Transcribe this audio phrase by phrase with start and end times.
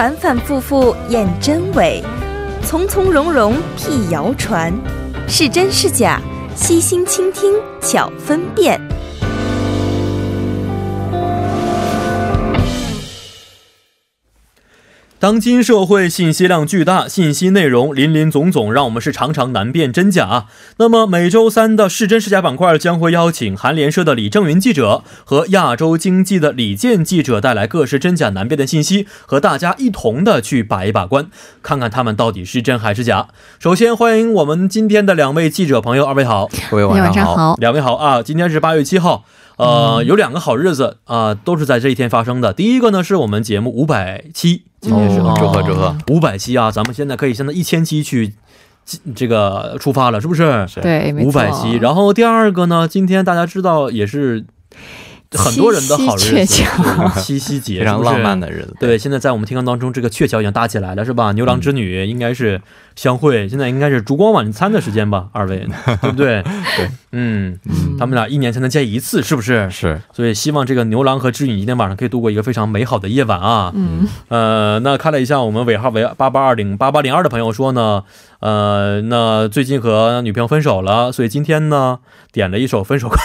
[0.00, 2.02] 反反复复验真伪，
[2.62, 4.72] 从从容容辟谣传，
[5.28, 6.18] 是真是假，
[6.56, 8.80] 悉心倾听巧分辨。
[15.20, 20.46] 当今社会信息量巨大，信息内容林林总总，让我们是常常难辨真假。
[20.78, 31.26] 那么每周三的是真是假板块将会邀请韩联社的李正云记者和亚洲经济的李健记者带来各式真假难辨的信息，和大家一同的去把一把关，
[31.62, 33.28] 看看他们到底是真还是假。
[33.58, 38.22] 首先欢迎我们今天的两位记者朋友，二位好，各位晚上好，两位好啊！
[38.22, 39.26] 今天是八月七号。
[39.60, 42.52] 呃，有两个好日子啊，都是在这一天发生的。
[42.52, 46.70] 第一个呢，是我们节目五百期，今天是祝贺祝贺五百期啊！
[46.70, 48.32] 咱们现在可以现在一千期去
[49.14, 50.66] 这个出发了，是不是？
[50.80, 51.76] 对，五百期。
[51.76, 54.44] 然后第二个呢，今天大家知道也是。
[55.38, 56.46] 很多人的好日子，
[57.20, 58.74] 七夕 节，非常浪漫的日子。
[58.80, 61.32] 对，现在在我们天空当中，这个鹊桥已经搭起来了，是吧？
[61.32, 62.60] 牛郎织女应该是
[62.96, 65.28] 相会，现在应该是烛光晚餐的时间吧？
[65.32, 65.68] 二位，
[66.02, 66.42] 对不对？
[66.76, 67.58] 对，嗯，
[67.98, 69.70] 他们俩一年才能见一次，是不是？
[69.70, 70.00] 是。
[70.12, 73.72] 所以希望这个牛郎和织女今天晚上可以度过一个非常美好的夜晚啊。
[73.74, 74.08] 嗯。
[74.28, 78.02] 呃，那看了一下我们尾号为八八二零八八零二的朋友说呢，
[78.40, 81.98] 呃，那最近和女朋友分手了，所以今天呢
[82.32, 83.18] 点了一首分手快。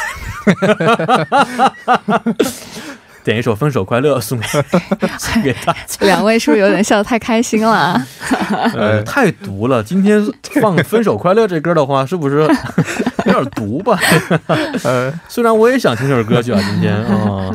[3.24, 4.46] 点一首《分手快乐》送给
[5.18, 5.76] 送给他。
[6.02, 8.00] 两位是不是有点笑得太开心了？
[8.76, 9.82] 呃，太毒了。
[9.84, 10.24] 今天
[10.62, 14.00] 放《分手快乐》这歌的话，是不是有点毒吧？
[14.86, 17.50] 呃，虽然我也想听这首歌曲啊，今天啊，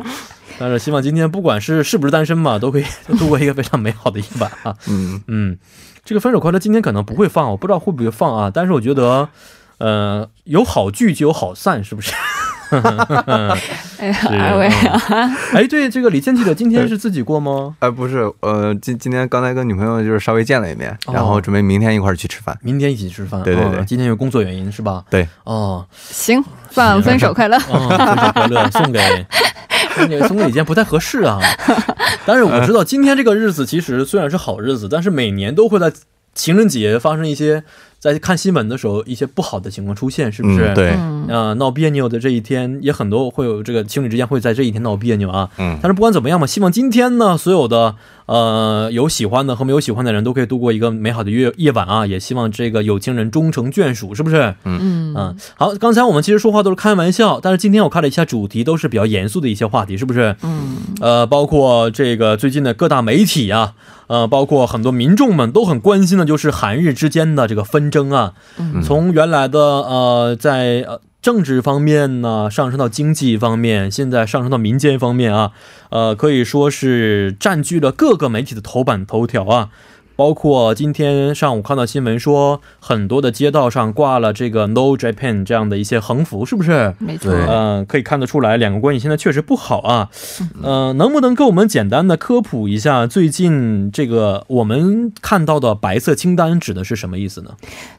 [0.61, 2.85] 但是希望今天不管是是不是单身嘛，都可以
[3.19, 4.77] 度过一个非常美好的夜晚啊。
[4.89, 5.59] 嗯嗯，
[6.05, 8.51] 这个《分手快乐》今天可能不会放，我不知道会不会放啊。
[8.53, 9.31] 但是我觉得，
[9.79, 12.13] 呃，有好聚就有好散，是不是？
[14.01, 15.37] 哎呀，二位啊！
[15.53, 17.75] 哎，对，这个李健记者今天是自己过吗？
[17.81, 22.57] 哎，不是，呃，今今天刚才跟女朋友就是稍微见了一面，然后准备明天一块儿去吃饭。
[22.63, 23.43] 明天一起吃饭？
[23.43, 25.05] 对对对，今天有工作原因是吧？
[25.11, 25.29] 对。
[25.45, 29.27] 哦，行，放分手快乐， 分手快乐，送给
[29.97, 31.39] 送给送给李健不太合适啊。
[32.25, 35.93] 但是我知道今天这个日子其实虽然是好日子，但是每年都会在
[36.35, 37.65] 情人节发生一些。
[38.01, 40.73] 在看新闻的时候，一些不好的情况出现，是不是？
[40.75, 40.97] 对，
[41.29, 45.51] 呃，闹别扭的这一天也很多，会有这个情侣之间会在这一天闹别扭啊。
[45.59, 47.95] 嗯，但是不管怎么样嘛，希望今天呢，所有的
[48.31, 52.07] 呃有喜欢的和没有喜欢的人都可以度过一个美好的夜夜晚啊。
[52.07, 54.55] 也希望这个有情人终成眷属，是不是？
[54.65, 55.37] 嗯嗯。
[55.57, 60.37] 好，刚才我们其实说话都是开玩笑，但是今天我看了一下主题，都是比较严肃的一些话题，是不是？
[60.43, 60.77] 嗯。
[61.01, 63.75] 呃，包括这个最近的各大媒体啊。
[64.07, 68.33] 呃，包括很多民众们都很关心的，就是韩日之间的这个纷争啊。
[68.83, 75.53] 从原来的呃，在呃政治方面呢，上升到经济方面，现在上升到民间方面啊，
[75.91, 79.69] 呃，可以说是占据了各个媒体的头版头条啊。
[80.21, 86.95] 包括今天上午看到新闻说，很多的街道上挂了这个 “No Japan” 这样的一些横幅，是不是？
[86.99, 87.33] 没错。
[87.33, 90.11] 嗯，可以看得出来，两个关系现在确实不好啊。
[90.63, 97.53] 嗯，能不能给我们简单的科普一下，最近这个我们看到的白色清单指的是什么意思呢？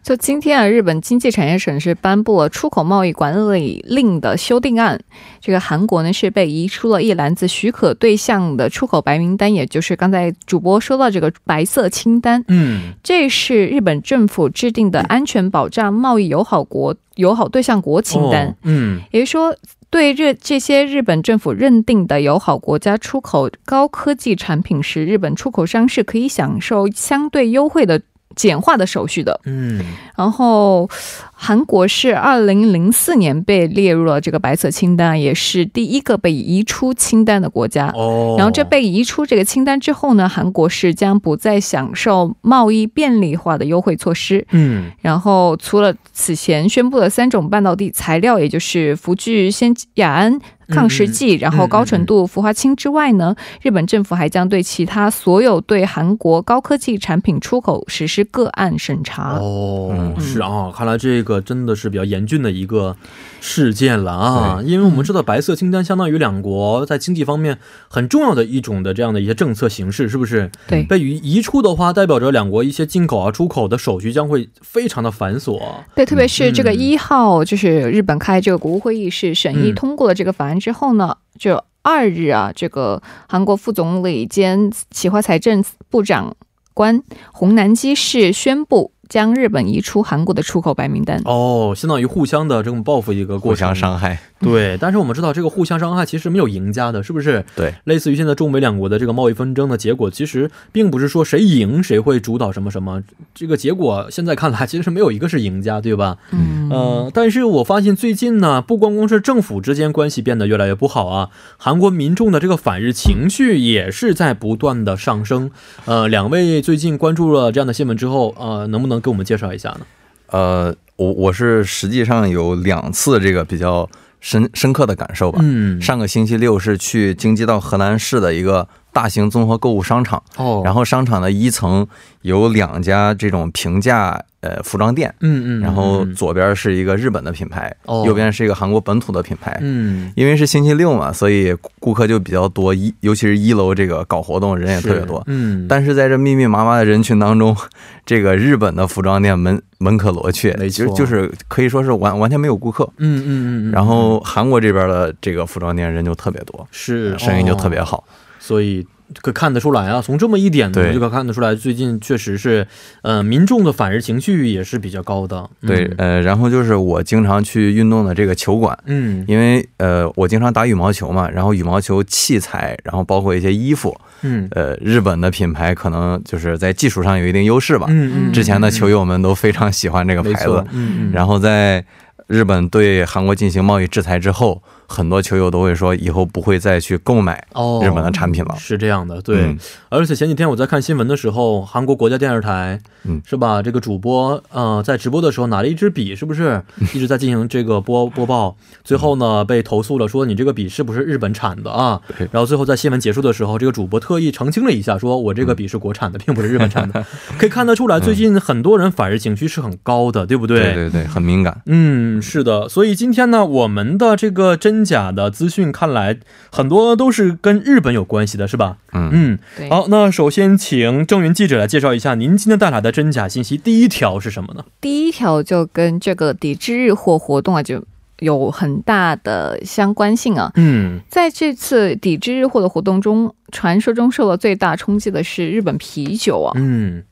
[0.03, 5.01] 就今天啊，日本经济产业省是颁布了出口贸易管理令的修订案，
[5.41, 12.21] 这个韩国呢是被移出了一篮子许可对象的出口白名单，也就是刚才主播说到这个白色清。
[12.21, 19.55] 单，嗯，这是日本政府制定的安全保障贸易友好国友好对象国清单，嗯，也就是说，
[19.89, 28.01] 对日这些日本政府认定的友好国家出口高科技产品时，日本出口商是可以享受相对优惠的。
[28.35, 29.83] 简化的手续的，嗯，
[30.15, 30.89] 然后
[31.33, 37.87] 韩国是二零零四年被列入了这个白色清单，也是第一个被移出清单的国家。
[37.95, 44.45] 哦，然后这被移出这个清单之后呢，韩国是将不再享受贸易便利化的优惠措施。
[44.51, 50.39] 嗯，然后除了此前宣布的三种半导体材料，也就是福聚、先雅安。
[50.71, 59.37] 抗蚀剂，然后高纯度氟化氢之外呢，日本政府还将对其他所有对韩国高科技产品出口实施个案审查。
[59.39, 62.95] 哦，是啊，看来这个真的是比较严峻的一个
[63.41, 64.61] 事件了啊！
[64.63, 67.57] 因为我们知道白色清单相当于两国在经济方面
[67.89, 70.49] 很重要的一种的这样的一些政策形式，是不是？
[70.67, 75.59] 对，被移移出的话，代表着两国一些进口啊、出口的手续将会非常的繁琐。
[75.95, 80.60] 对，特别是这个一号，就是日本开这个国务会议是审议通过了这个法案。
[80.61, 86.33] 之后呢，就二日啊，这个韩国副总理兼企划财政部长
[86.73, 87.03] 官
[87.33, 88.93] 洪南基是宣布。
[89.11, 91.21] 将日本移出韩国的出口白名单。
[91.25, 93.81] 哦，相当于互相的这种报复一个过互相程。
[93.81, 94.17] 伤害。
[94.39, 97.43] 对，但是我们知道这个互相伤害其实没有赢家的，是不是？
[97.55, 103.03] 对，类似于现在中美两国的这个贸易纷争的结果，其实并不是说谁赢谁会主导什么什么，
[103.35, 106.17] 这个结果现在看来其实是没有一个是赢家，对吧？
[106.31, 115.51] 嗯，呃，但是我发现最近呢，不光光是政府之间关系变得越来越不好啊，韩国民众的这个反日情绪也是在不断的上升。
[115.85, 119.81] 呃，两位最近关注了这样的新闻之后，呃，能不能给我们介绍一下呢？
[120.27, 123.89] 呃，我我是实际上有两次这个比较
[124.21, 125.39] 深深刻的感受吧。
[125.41, 131.87] 嗯，上个星期六是去京畿道河南市的一个大型综合购物商场，哦，然后商场的一层
[132.21, 138.03] 有两家这种平价呃服装店，嗯嗯，然后嗯左边是一个日本的品牌，哦。
[138.05, 139.57] 右边是一个韩国本土的品牌。
[139.61, 145.23] 嗯，因为是星期六嘛，所以顾客就比较多，一尤其是一楼这个搞活动人也特别多。
[145.27, 147.55] 嗯，但是在这密密麻麻的人群当中，
[148.05, 152.83] 这个日本的服装店门门可罗雀，其实就就是可以说是完完全没有顾客。
[152.97, 158.03] 嗯嗯嗯嗯，然后韩国这边的这个服装店人就特别多，是生意就特别哦好。
[158.41, 158.85] 所以
[159.21, 162.65] 可看得出来啊，从这么一点呢，就可看得出来，最近确实是，
[163.03, 165.47] 呃，民众的反日情绪也是比较高的。
[165.61, 165.67] 嗯。
[165.67, 169.23] 对，呃，然后就是我经常去运动的这个球馆，嗯。
[169.27, 174.47] 因为呃，我经常打羽毛球嘛，然后羽毛球器材，然后包括一些衣服，嗯。
[174.51, 177.85] 呃，日本的品牌可能就是在技术上有一定优势吧。
[177.89, 180.63] 嗯嗯，之前的球友们都非常喜欢这个牌子。
[180.71, 181.85] 嗯，然后在
[182.27, 188.55] 日本对韩国进行贸易制裁之后，很多球友都会说以后不会再去购买哦，日本的产品了。
[188.59, 189.43] 是这样的，对。
[189.43, 189.57] 嗯
[189.89, 193.61] 而且前几天我在看新闻的时候，韩国国家电视台，嗯是吧？
[193.61, 196.61] 这个主播呃，在直播的时候拿了一支笔，是不是
[196.93, 198.55] 一直在进行这个播播报？
[198.85, 201.99] 最后呢，被投诉了，说你这个笔是不是日本产的啊？
[202.31, 207.05] 然后最后在新闻结束的时候，这个主播特意澄清了一下，说我这个笔是国产的，并不是日本产的。
[207.37, 210.61] 可以看得出来，最近很多人反日情绪是很高的，对不对？
[210.61, 211.61] 对对对，很敏感。
[211.65, 216.17] 嗯，是的，所以今天呢，我们的这个真假的资讯看来
[216.51, 218.77] 很多都是跟日本有关系的，是吧？
[218.93, 223.57] 嗯，嗯，好，那首先请郑云记者来介绍一下您今天带来的真假信息。
[223.57, 224.65] 第一条是什么呢？
[224.79, 227.83] 第一条就跟这个抵制日货活动啊，就
[228.19, 230.51] 有很大的相关性啊。
[230.55, 236.51] 嗯，在这次抵制日货的活动中，传说中受到最大冲击的是日本啤酒啊。
[236.55, 237.03] 嗯，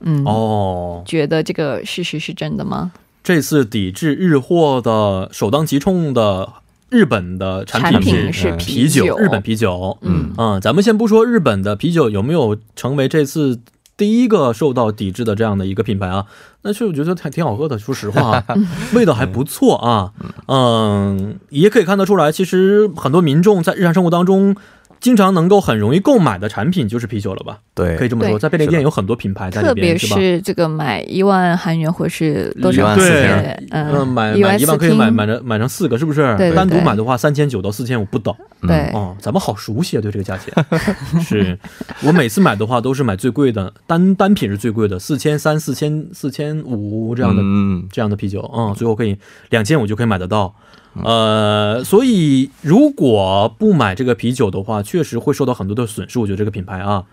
[0.00, 2.92] 嗯，哦，觉得这个事实是真的吗？
[3.22, 6.46] 这次抵制日货的首当其冲的
[6.94, 9.98] 日本的产产品品是嗯啤酒，日本啤酒。
[10.02, 13.58] 嗯嗯，咱们先不说日本的啤酒有没有成为这次
[13.96, 16.26] 第一个受到抵制的这样的一个品牌啊，
[16.62, 18.54] 那是我觉得还挺好喝的，说实话啊，
[18.94, 20.12] 味道还不错啊。
[20.46, 24.54] 嗯，也可以看得出来，其实很多民众在日常生活当中。
[25.04, 27.58] 经常能够很容易购买的产品就是啤酒了吧？
[27.74, 30.16] 对，可以这么说，在便利店有很多品牌在里特别边，是吧？
[30.16, 33.66] 是这个买一万韩元或是多一少万四千钱？
[33.70, 36.22] 嗯，嗯，买买一万可以买买成买成四个，是不是？
[36.38, 38.34] 对对对单独买的话，三千九到四千五不等。
[38.62, 40.54] 嗯对，哦，咱们好熟悉啊，对这个价钱。
[41.20, 41.58] 是
[42.02, 49.18] 我每次买的话都是买最贵的，单单品是最贵的，四千三、四千、四千五这样的、嗯，这样的啤酒，嗯，最后可以
[49.50, 50.54] 两千五就可以买得到。
[51.02, 56.18] 呃，所以如果不买这个啤酒的话，确实会受到很多的损失。
[56.18, 57.04] 我觉得这个品牌啊，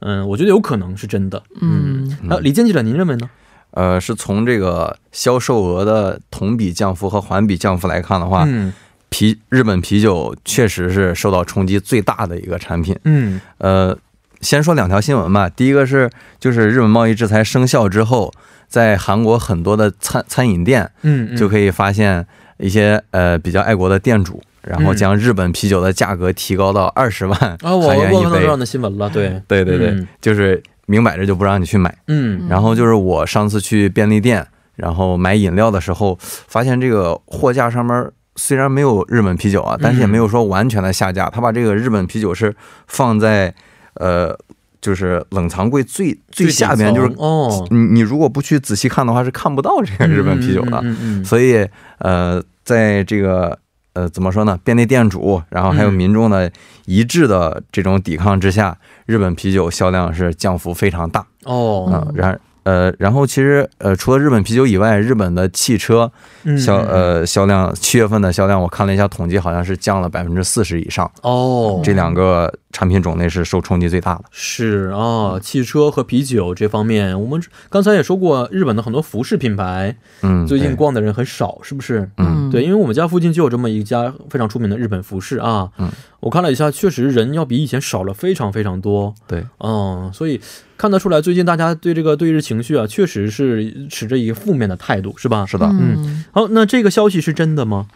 [0.00, 1.42] 嗯，我觉得有可能是真的。
[1.60, 3.28] 嗯，啊，李健记者，您认为呢？
[3.72, 8.72] 呃，是从这个销售额的同比降幅和环比降幅来看的话，嗯
[9.10, 12.98] 啤日本啤酒确实是受到冲击最大的一个产品。
[13.04, 13.96] 嗯呃，
[14.40, 15.48] 先说两条新闻吧。
[15.48, 18.32] 第一个是，就是日本贸易制裁生效之后，
[18.68, 22.26] 在韩国很多的餐餐饮店嗯，就可以发现
[22.58, 28.46] 一些呃比较爱国的店主，然后将日本啤酒的价格提高到二十万啊，我韩元一杯我看到这。
[28.46, 31.96] 样的新闻了，对，对对对，嗯就是明摆着就不让你去买。
[32.08, 34.46] 嗯然后就是我上次去便利店，
[34.76, 42.54] 然后买饮料的时候，发现这个货架上面虽然没有日本啤酒啊，但是也没有说完全的下架，他把这个日本啤酒是
[42.86, 43.52] 放在
[43.94, 44.36] 呃，
[44.80, 50.78] 就是冷藏柜最最下边，就是哦，你你如果不去仔细看的话，是看不到这个日本啤酒的。
[50.78, 51.66] 嗯嗯嗯所以
[51.98, 53.58] 呃，在这个
[53.94, 56.50] 呃怎么说呢，便利店主，然后还有嗯民众的
[56.86, 61.26] 一致的这种抵抗之下，日本啤酒销量是降幅非常大。
[61.44, 66.10] 哦，嗯，然呃，然后其实呃，除了日本啤酒以外，日本的汽车
[66.44, 71.10] 嗯销呃销量七月份的销量，我看了一下统计，好像是降了百分之四十以上。
[71.22, 74.24] 哦，这两个产品种类是受冲击最大的。
[74.30, 82.08] 是啊，汽车和啤酒这方面，我们刚才也说过，日本的很多服饰品牌，嗯，最近逛的人很少，是不是？
[82.18, 85.68] 嗯，对，因为我们家附近就有这么一家非常出名的日本服饰啊。
[85.78, 89.14] 嗯，我看了一下，确实人要比以前少了非常非常多。
[89.26, 90.40] 对，嗯，所以
[90.76, 95.46] 看得出来，最近大家对这个对日情绪啊，确实是持着一个负面的态度，是吧？
[95.46, 95.66] 是的。
[95.66, 97.86] 嗯，好，那这个消息是真的吗？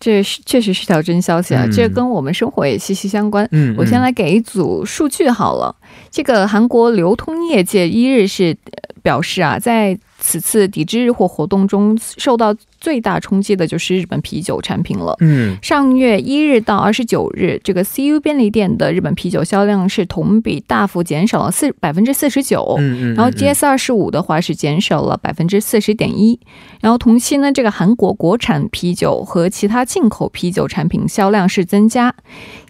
[0.00, 3.48] 这是确实是条真消息啊，嗯这跟我们生活也息息相关。
[3.50, 5.74] 嗯，我先来给一组数据好了。
[6.08, 8.56] 这个韩国流通业界一日是
[9.02, 15.16] 表示啊，在此次抵制日货活动中，受到最大冲击的就是日本啤酒产品了。
[15.20, 22.76] 嗯上月一日到二十九日，这个 CU 便利店的日本啤酒销量是同比大幅减少了四百分之四十九。
[22.78, 26.38] 嗯嗯，然后嗯 GS 二十五的话是减少了百分之四十点一，
[26.80, 32.14] 然后同期呢，这个韩国国产啤酒和其他进口啤酒产品销量是增加。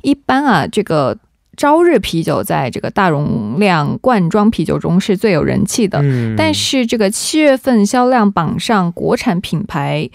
[0.03, 1.19] 一般啊，这个
[1.59, 10.09] 朝日啤酒在这个大容量罐装啤酒中是最有人气的，嗯，但是这个七月份销量榜上，国产品牌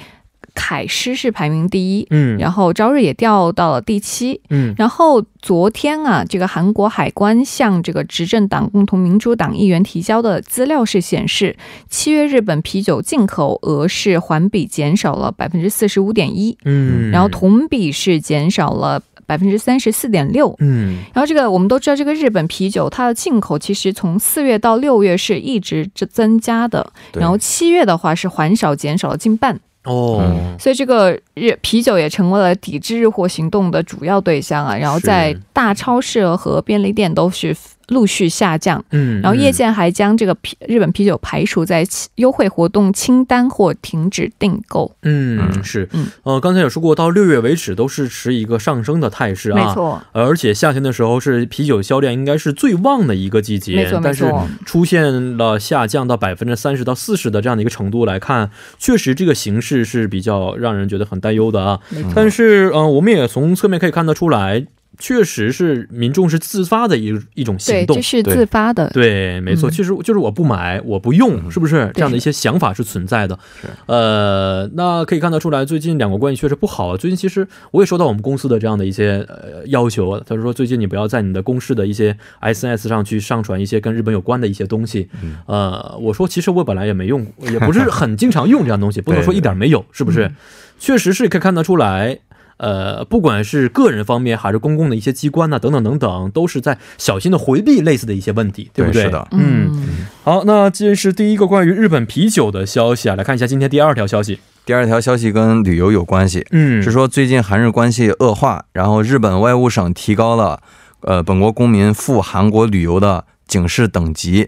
[0.55, 4.39] 凯诗是排名第一，嗯，然后朝日也掉到了第七。
[4.51, 4.73] 嗯。
[4.77, 11.57] 然后昨天啊，这个韩国海关向这个执政党共同民主党议员提交的资料是显示，
[11.89, 20.55] 七月日本啤酒进口额是环比减少了百分之四十五点一，嗯，然后同比是减少了百分之三十四点六。
[20.59, 29.59] 嗯然后这个我们都知道，这个日本啤酒它的进口其实从四月到六月是一直增加的，然后七月的话是还少减少了近半。
[29.83, 34.77] 哦嗯，所以这个日啤酒也成为了抵制日货行动的主要对象啊。
[34.77, 37.53] 然后在大超市和便利店都是
[37.87, 38.83] 陆续下降。
[38.91, 41.85] 嗯，然后业界还将这个啤日本啤酒排除在
[42.15, 44.95] 优惠活动清单或停止订购。
[45.03, 54.31] 嗯嗯是嗯呃，刚才也说过，到六月为止都是持一个上升的态势啊，没错，而且夏天的时候是啤酒销量应该是最旺的一个季节，没错，但是。
[54.65, 58.49] 出现了下降到百分之三十到四十的这样的一个程度来看，
[58.79, 61.79] 确实这个形势是比较让人觉得很担忧的啊。
[62.15, 64.65] 但是，嗯、呃，我们也从侧面可以看得出来，
[64.99, 68.01] 确实是民众是自发的一一种行对，动这。
[68.01, 68.89] 是自发的。
[68.93, 73.37] 对，没错，嗯其实就是我不买，我不用，嗯是不是这样的一些想法是存在的？
[73.61, 76.97] 是呃，那可以看得出来，最近两国关系确实不好啊。
[76.97, 85.09] 最近其实我也收到我们公司的这样的一些呃要求啊，他说最近你不要在你的公司的一些 SNS 上去上传一些跟日本有关的一些东西。
[85.23, 90.31] 嗯呃，我说其实我本来也没用，也不是 很经常用这样东西，不能说一点没有，是不是？
[90.79, 92.19] 确实是可以看得出来。
[92.63, 99.03] 呃，不管是个人方面还是公共的一些机关呐、等等等等，都是在小心的回避类似的一些问题，对不对？
[99.03, 99.69] 是的，嗯，
[100.23, 104.39] 好，那这是第一个关于日本啤酒的消息啊，来看一下今天第二条消息。
[104.65, 110.61] 第二条消息跟旅游有关系，嗯是说最近韩日关系恶化，然后日本外务省提高了
[111.01, 114.47] 呃本国公民赴韩国旅游的警示等级。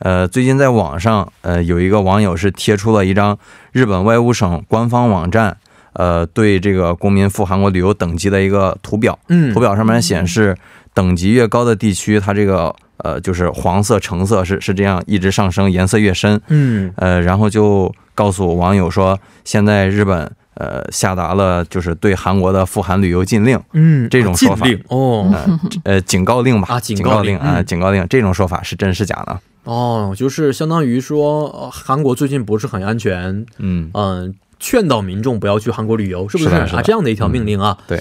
[0.00, 3.38] 呃，最近在网上呃有一个网友是贴出了一张
[3.72, 5.56] 日本外务省官方网站
[5.94, 9.52] 呃对这个公民赴韩国旅游等级的一个图表，嗯。
[9.52, 10.56] 图表上面显示
[10.92, 16.40] 等级越高的地区，它这个呃就是黄色、橙色是是这样一直上升，颜色越深。
[16.48, 16.92] 嗯。
[16.96, 25.28] 呃，然后就告诉网友说，现在日本呃下达了就是对韩国的赴韩旅游禁令，嗯，这种说令哦。
[25.32, 27.64] 呃呃警告令吧，啊警警告令令啊、嗯。
[27.66, 29.38] 警告令，这种说法是真是假呢？
[29.64, 36.82] 哦，就是相当于说、呃韩国最近不是很安全，嗯，嗯、劝导民众不要去韩国旅游，是不是是是啊？
[36.82, 37.76] 这样的一条命令啊？
[37.86, 38.00] 对。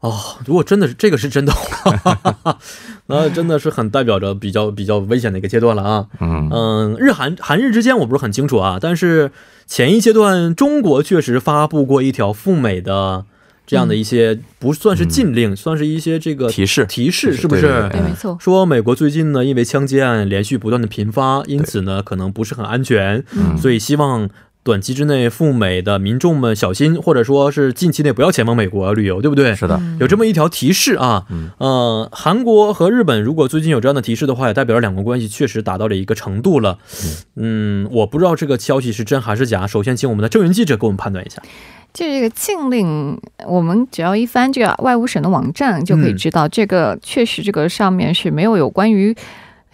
[0.00, 2.58] 哦，如果真的是这个是真的话，
[3.06, 6.06] 那真的是很代表着比较比较危险的一个阶段了啊。
[6.20, 9.30] 嗯嗯，日韩韩日之间我不是很清楚啊，但是
[9.66, 13.24] 前一阶段中国确实发布过一条赴美的
[13.66, 17.62] 这样的一些、不算是禁令，算是一些这个提示提示，是不是？
[17.90, 18.36] 对没错。
[18.38, 24.28] 说美国最近呢，因为枪击案连续不断的频发，因此呢，可能不是很安全，嗯所以希望
[24.64, 29.54] 短期之内赴美的民众们小心，或者说是近期内不要前往美国旅游，对不对？
[29.54, 36.78] 是的，有这么一条提示啊，嗯呃，韩国和日本如果最近有这样的提示的话，也代表着两国关系确实达到了一个程度了。
[37.36, 39.66] 嗯，我不知道这个消息是真还是假。
[39.66, 41.42] 首先，请我们的郑云记者给我们判断一下。
[41.92, 49.14] 就这个禁令，我们只要一翻这个外务省的网站就可以知道，这个确实这个上面是没有有关于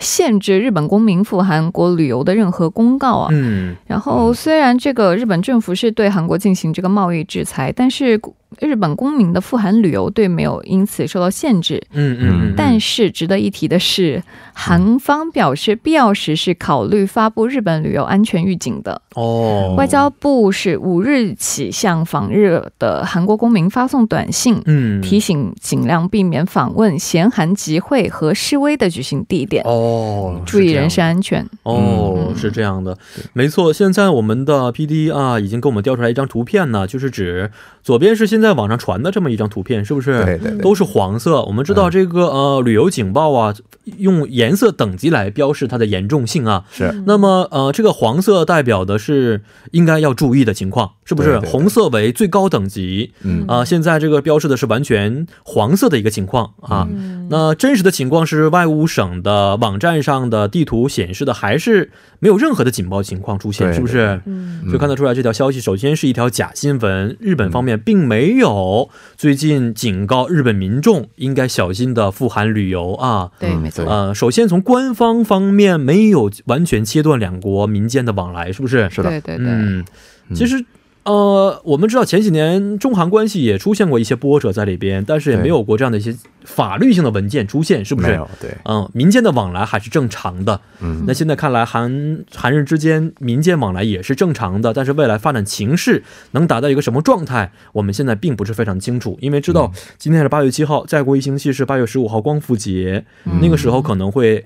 [0.00, 3.28] 限制日本公民赴韩国旅游的任何公告啊。
[3.30, 8.20] 嗯然后虽然这个日本政府是对韩国进行这个贸易制裁，但是
[8.58, 11.82] 日本公民的赴韩旅游对没有因此受到限制。
[11.92, 19.00] 嗯嗯嗯，但是值得一提的是，韩方表示必要时是考虑发布日本旅游安全预警的。
[19.14, 31.44] 哦，外交部是五日起向访日的韩国公民发送短信，嗯提醒尽量避免访问咸韩集会和示威的举行地点，哦，注意人身安全。
[31.62, 32.96] 哦，嗯是这样的，
[33.32, 33.72] 没错。
[33.72, 37.50] 现在我们的 P D 啊，已经给我们调出来一张图片呢，就是指
[37.82, 40.24] 左边是现在网上传的这么一张图片，是不是？
[40.24, 41.42] 对对对，都是黄色。
[41.42, 43.54] 我们知道这个、呃旅游警报啊，
[43.98, 46.64] 用颜色等级来标示它的严重性啊。
[46.72, 49.42] 是那么呃，这个黄色代表的是
[49.72, 51.32] 应该要注意的情况，是不是？
[51.32, 56.88] 对对对红色为最高等级嗯啊、现在这个标示的是完全黄色的一个情况啊。
[56.90, 64.20] 嗯那真实的情况是，外务省的网站上的地图显示的还是没有任何的警报情况出现，对是不是？
[64.24, 73.30] 嗯就看得出来，这条消息首先是一条假新闻，日本方面并没有最近警告日本民众应该小心的赴韩旅游啊。
[73.38, 73.84] 对，嗯没错。
[73.84, 78.88] 呃，首先从官方方面没有完全切断两国民间的往来，是不是？
[78.90, 79.84] 是的，对对对，嗯，
[80.28, 80.64] 嗯其实。
[81.04, 86.14] 呃，我们知道前几年中韩关系也出现过一些波折在里边，但是也没有过这样的一些
[86.44, 88.08] 法律性的文件出现，是不是？
[88.08, 90.60] 没有对，嗯，民间的往来还是正常的。
[90.80, 99.16] 嗯那现在看来韩，韩日之间民间往来也是正常的，但是未来发展情势能达到一个什么状态，我们现在并不是非常清楚。
[99.22, 104.44] 因为知道今天是八月七号，再过一星期是八月十五号光复节，嗯那个时候可能会。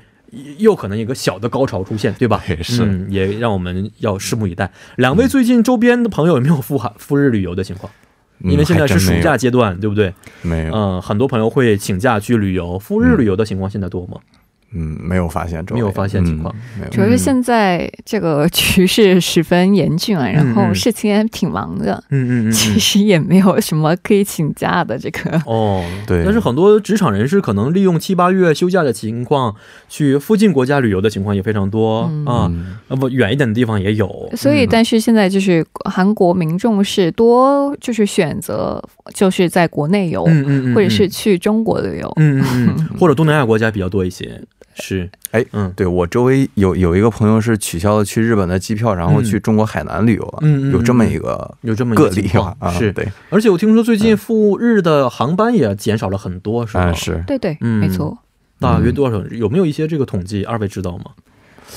[0.59, 2.43] 又可能一个小的高潮出现，对吧？
[2.81, 4.71] 嗯，也让我们要拭目以待。
[4.97, 7.93] 两位最近周边的朋友有没有赴韩赴日旅游的情况？
[8.41, 10.09] 因为现在是暑假阶段，对不对？
[10.09, 10.15] 嗯
[10.51, 14.19] 没有，嗯，很多朋友会请假去旅游，赴日旅游的情况现在多吗？
[14.33, 14.39] 嗯，
[14.81, 16.55] 没有发现，没有发现情况。
[16.81, 25.41] 嗯，主要是现在这个局势十分严峻啊，然后事情也挺忙的，嗯嗯嗯其实也没有什么可以请假的这个。
[25.47, 26.23] 哦， 对。
[26.25, 29.55] 但是很多职场人士可能利用七八月休假的情况
[29.89, 32.25] 去附近国家旅游的情况也非常多、嗯。
[32.27, 34.31] 啊，嗯那么远一点的地方也有。
[34.37, 34.69] 所以，嗯。
[34.71, 42.13] 但是现在就是韩国民众是多就是选择就是在国内游，嗯嗯嗯，或者是去中国旅游。
[42.17, 44.41] 嗯嗯嗯， 或者东南亚国家比较多一些。
[44.75, 52.29] 是，哎，嗯对我周围有有一个朋友是取消了去日本的机票，然后去中国海南旅游了，嗯嗯嗯有这么一个有这么一个例？
[52.59, 56.85] 啊，是，对，而且我听说最近赴日的航班也减少了很多，是吧？
[56.85, 58.17] 啊是，对对，嗯没错。
[58.59, 59.19] 大约多少？
[59.31, 60.45] 有没有一些这个统计？
[60.45, 61.05] 二位知道吗？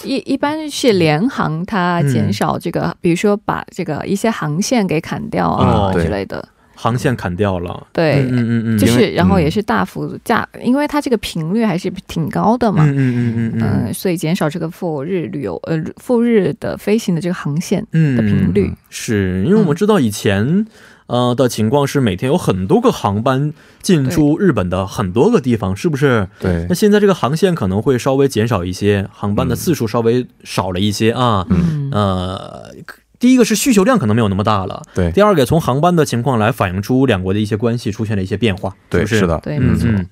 [0.03, 6.47] 一一般是联航，它减少这个，比如说把这个一些航线给砍掉啊、哦之类的。
[6.79, 7.87] 航线砍掉了。
[7.91, 12.85] 对，嗯嗯嗯嗯，就是然后也是大幅价，因为它这个频率还是挺高的嘛。
[12.85, 18.71] 嗯嗯嗯嗯嗯嗯，所以减少这个赴日旅游，呃，赴日的飞行的这个航线嗯的频率。
[18.89, 20.67] 是因为我们知道以前。
[21.07, 26.27] 呃的情况是每天有很多个航班进出日本的很多个地方，是不是？
[26.37, 31.47] 对那，现在这个航线可能会稍微减少一些，航班的次数稍微少了一些啊。
[31.49, 32.73] 嗯呃，
[33.19, 39.19] 第一个是需求量可能没有那么大了，对第二个从航班的情况来反映出两国的一些关系出现了一些变化，对，是是？
[39.19, 39.89] 是的，对，没错。
[39.89, 40.07] 嗯嗯。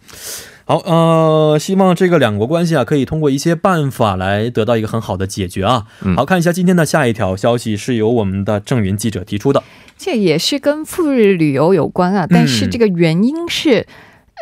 [0.66, 5.86] 好，呃，希望这个两国关系啊，可以通过一些办法来得到一个很好的解决啊。
[6.02, 9.62] 嗯好看一下今天的下一条消息，是由我们的郑云记者提出的。
[9.98, 13.86] 这也是跟赴日旅游有关啊，但是这个原因是。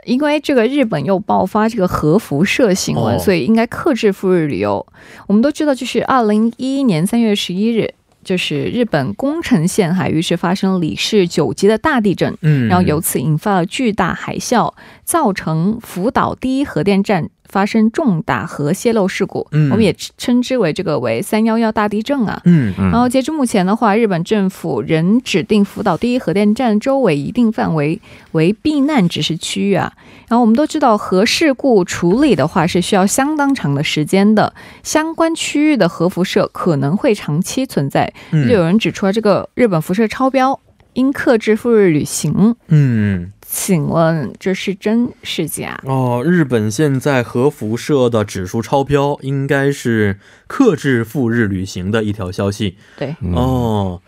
[0.06, 4.86] 因为这个日本又爆发这个核辐射新闻，哦所以应该克制赴日旅游。
[5.28, 7.93] 我们都知道，就是二零一一年三月十一日，
[8.24, 12.68] 就是日本宫城县海域是发生里氏九级的大地震，嗯。
[12.68, 19.48] 然后由此引发了巨大海啸，造成福岛第一核电站发生重大核泄漏事故。
[19.52, 22.42] 嗯我们也称之为这个为三幺幺大地震啊。
[22.46, 29.94] 嗯嗯然后截至目前的话，日本政府仍指定福岛第一核电站周围一定范围为避难指示区域啊。
[30.28, 38.12] 然后我们都知道，核事故处理的话是需要相当长的时间的，相关区域的核辐射可能会长期存在。
[38.32, 40.60] 嗯就有人指出了这个日本辐射超标，
[40.94, 42.56] 应克制赴日旅行。
[42.70, 45.80] 嗯请问这是真是假？
[45.86, 52.78] 哦，日本现在核辐射的指数超标，应该是克制赴日旅行的一条消息。
[52.98, 54.02] 对，嗯哦，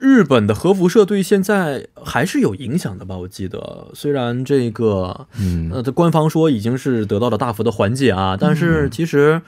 [0.00, 3.16] 日本的核辐射对现在还是有影响的吧？
[3.16, 9.40] 我记得，虽然这个嗯呃，这官方说已经是得到了大幅的缓解啊，但是其实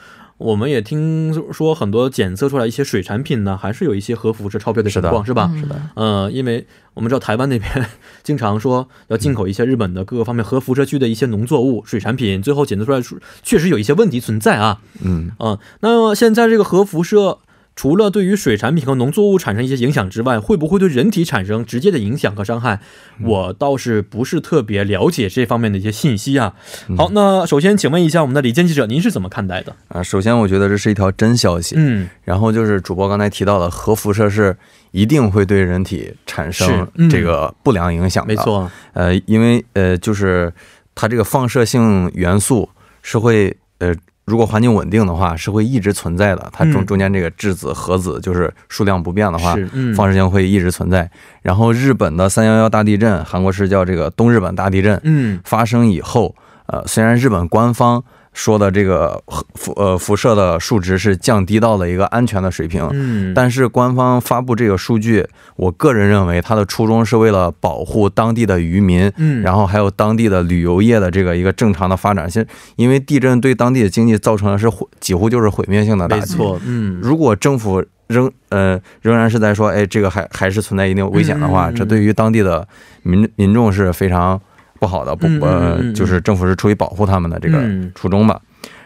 [0.43, 5.49] 我们也听说很多检测出来一些水产品呢，还是有一些核辐射超标的情况，是吧？
[5.53, 7.87] 嗯是的，呃，因为我们知道台湾那边
[8.23, 13.01] 经常说要进口一些日本的各个方面核辐射区的一些农作物、水产品，最后检测出来
[13.43, 14.81] 确实有一些问题存在啊。
[15.03, 17.39] 嗯嗯、那么现在这个核辐射
[17.75, 22.81] 除了对于水产品和农作物产生一些影响之外，会不会对人体产生直接的影响和伤害？
[23.25, 26.55] 我倒是不是特别了解这方面的一些信息啊。
[26.97, 29.75] 好，那首先请问一下我们的李健记者，您是怎么看待的？
[29.89, 31.75] 啊，首先我觉得这是一条真消息。
[31.79, 34.57] 嗯，然后就是主播刚才提到的核辐射是
[34.91, 38.35] 一定会对人体产生这个不良影响的。
[38.35, 40.53] 没错，呃，因为呃，就是
[40.95, 42.69] 它这个放射性元素
[43.01, 43.95] 是会呃。
[44.25, 46.49] 如果环境稳定的话，是会一直存在的。
[46.53, 49.57] 它中中间这个质子、核子就是数量不变的话，
[49.97, 51.11] 放射性会一直存在。
[51.43, 56.35] 然后日本的三幺幺大地震，韩国是叫这个东日本大地震，嗯，发生以后，
[56.67, 58.03] 呃，虽然日本官方。
[58.33, 59.23] 说的这个
[59.55, 72.31] 辐呃辐射的数值是降低到了一个安全的水平，嗯，但是官方发布这个数据，我个人认为它的初衷是为了保护当地的渔民，嗯，然后还有当地的旅游业的这个一个正常的发展。
[72.31, 82.67] 现因为地震对当地的经济造成的是毁几乎就是毁灭性的打击，没错，嗯，如果政府仍呃仍然是在说，哎，这个还还是存在一定危险的话，这对于当地的
[83.03, 84.41] 民民众是非常。
[84.83, 87.63] 不好的不呃，就是政府是出于保护他们的这个
[87.95, 88.41] 初衷吧。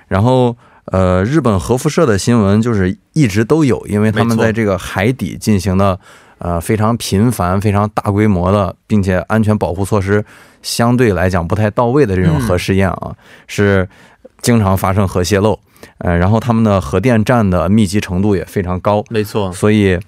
[0.09, 0.55] 然后
[0.93, 5.99] 呃，日本核辐射的新闻就是一直都有，因为他们在这个海底进行的
[6.37, 10.23] 呃非常频繁、非常大规模的，并且安全保护措施
[10.61, 13.89] 相对来讲不太到位的这种核试验啊，是
[14.43, 15.59] 经常发生核泄漏。
[15.97, 19.51] 呃，然后他们的核电站的密集程度也非常高，没错。
[19.51, 19.99] 所以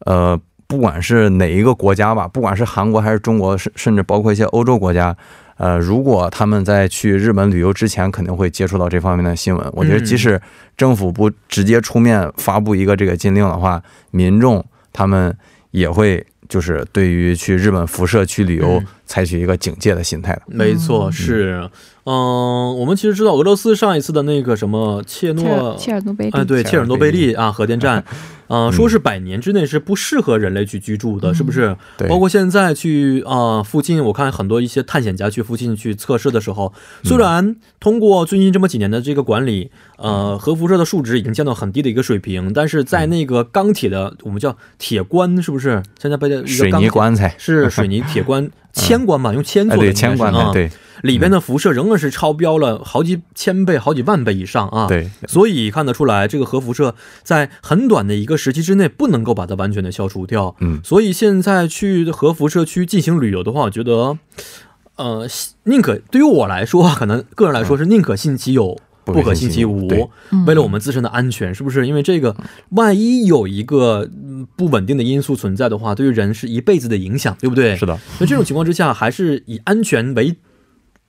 [0.00, 0.38] 呃。
[0.68, 5.16] 不管是哪一个国家吧，不管是韩国还是中国，甚甚至包括一些欧洲国家，
[5.56, 9.66] 呃，如果他们在去日本旅游之前，肯定会接触到这方面的新闻。
[9.72, 10.38] 我觉得，即使
[10.76, 15.34] 政府不直接出面发布一个这个禁令的话，民众他们
[15.70, 20.42] 也会就是对于去日本辐射区旅游采取一个警戒的心态的。
[20.48, 21.66] 没错，是。
[22.04, 28.02] 嗯，我们其实知道俄罗斯上一次的那个什么切诺切尔诺贝利，哎，对，切尔诺贝利啊，核电站，
[28.48, 31.76] 啊，说是百年之内是不适合人类去居住的，是不是？
[31.96, 32.08] 对。
[32.08, 36.72] 包括现在去啊附近，我看很多一些探险家去附近去测试的时候，
[37.04, 45.82] 虽然通过最近这么几年的这个管理，呃，核辐射的数值已经降到很低的一个水平，但是在那个钢铁的我们叫铁棺，是不是？
[46.00, 48.50] 现在被一个水泥棺材是 水泥铁棺。
[48.74, 50.70] 铅棺嘛，用铅做的，铅棺啊，对，
[51.02, 54.86] 里边的辐射仍然是超标了好几千倍、好几万倍以上啊。
[54.86, 60.54] 对，所以看得出来，这个核辐射在很短的一个时期之内不能够把它完全的消除掉。
[60.60, 64.18] 嗯，所以现在去核辐射区进行旅游的话，我觉得，
[64.96, 65.26] 呃，
[65.64, 68.78] 宁可对于我来说，可能个人来说是宁可信其有。
[69.04, 69.88] 不可信其无，
[70.46, 71.86] 为了我们自身的安全，是不是？
[71.86, 72.36] 因为这个，
[72.72, 74.06] 万一有一个
[74.54, 77.74] 不稳定的因素存在的话，对于人是一辈子的影响，对不对？
[77.74, 77.98] 是的。
[78.20, 80.36] 那这种情况之下，还是以安全为。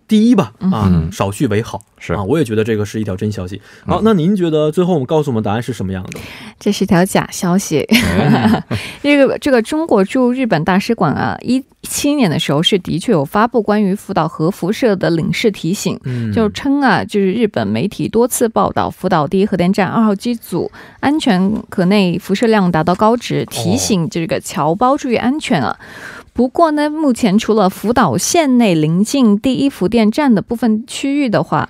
[0.09, 3.61] 第一吧，啊，少叙为好，是啊，我也觉得这个是一条真消息。
[3.85, 6.19] 好，那您觉得最后我们告诉我们答案是什么样的？
[6.59, 7.85] 这是条假消息。
[9.03, 15.99] 这个这个中国驻日本大使馆啊，一七年的时候是的确有发布关于福岛核辐射的领事提醒，
[16.33, 25.77] 就称啊，就是日本媒体多次报道福岛第一核电站二号机组安全壳内辐射量达到高值，提醒这个侨胞注意安全啊。
[26.31, 31.69] 不过呢，目前除了福岛县内临近第一福电站的部分区域的话，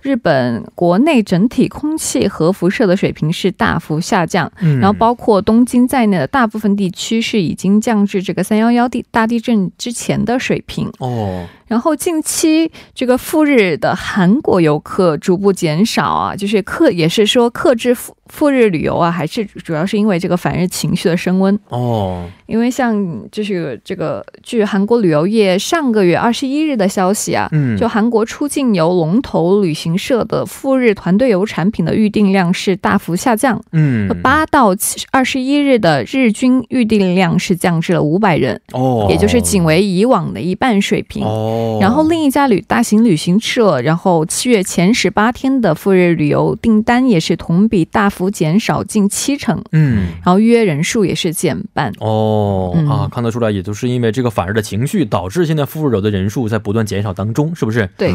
[0.00, 11.46] 日本国内整体空气核辐射的水平是大幅下降，然后包括东京在内的大部分地区是已经降至这个三幺幺地大地震之前的水平哦。
[11.66, 22.24] 然后近期这个赴日的韩国游客逐步减少啊，就是克也是说克制赴赴日旅游啊，还是主要是因为这个反日情绪的升温哦。
[22.46, 22.96] 因为像
[23.30, 34.74] 就是这个据韩国旅游业上个月二十一日的消息啊，嗯，就韩国出境游龙头旅行社的赴日团队游产品的预订量是大幅下降，嗯，八到
[35.12, 41.78] 二十一日的日均预订量是降至了五百人哦，也就是仅为以往的一半水平哦。
[41.80, 51.92] 然后另一家旅大型旅行社，然后七月前十八天的赴日旅游订单也是同比大幅减少近七成，嗯，然后预约人数也是减半。
[52.00, 57.88] 哦，啊，看得出来，也就是因为这个反日的情绪，导致现在赴日游的人数在不断减少当中，是不是？
[57.96, 58.12] 对。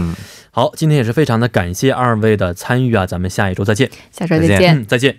[0.52, 3.92] 好，今天也是非常的感谢二位的参与啊，咱们下一周再见。
[4.12, 5.18] 下周再见，再见。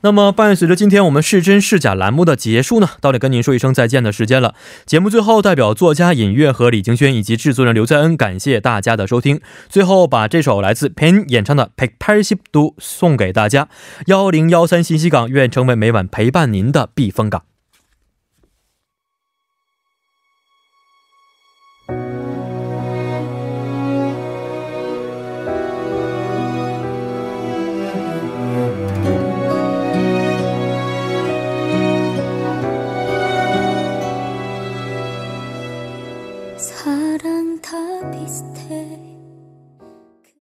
[0.00, 4.54] 那么，伴随着今天我们是真是假栏目的结束呢，到了跟您说一声再见的时间了。
[4.84, 9.40] 节目最后，代表作家尹月和李京轩以及制作人刘在恩，感谢大家的收听。
[9.70, 13.68] 最后，把这首来自 Pen 演唱的《Pekparship Do》送给大家。
[14.04, 17.53] 幺零幺三信息港，愿成为每晚陪伴您的避风港。